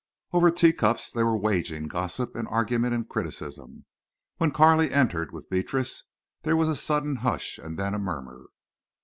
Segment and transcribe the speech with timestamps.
[0.33, 3.85] Over teacups there were waging gossip and argument and criticism.
[4.37, 6.05] When Carley entered with Beatrice
[6.41, 8.47] there was a sudden hush and then a murmur.